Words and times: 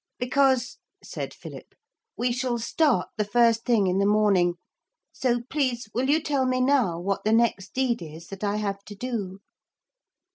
'Because,' 0.17 0.79
said 1.03 1.31
Philip, 1.31 1.75
'we 2.17 2.31
shall 2.31 2.57
start 2.57 3.09
the 3.17 3.23
first 3.23 3.65
thing 3.65 3.85
in 3.85 3.99
the 3.99 4.05
morning. 4.07 4.55
So 5.13 5.41
please 5.47 5.89
will 5.93 6.09
you 6.09 6.19
tell 6.23 6.47
me 6.47 6.59
now 6.59 6.99
what 6.99 7.23
the 7.23 7.31
next 7.31 7.75
deed 7.75 8.01
is 8.01 8.25
that 8.29 8.43
I 8.43 8.55
have 8.55 8.83
to 8.85 8.95
do?' 8.95 9.41